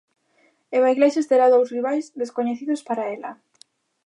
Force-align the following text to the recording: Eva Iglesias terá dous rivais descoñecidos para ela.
Eva 0.77 0.89
Iglesias 0.95 1.29
terá 1.31 1.45
dous 1.49 1.71
rivais 1.75 2.05
descoñecidos 2.21 2.81
para 2.87 3.03
ela. 3.15 3.31